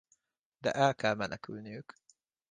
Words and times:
De 0.59 0.71
el 0.71 0.95
kell 0.95 1.15
menekülniük. 1.15 1.95